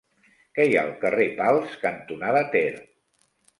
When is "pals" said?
1.43-1.77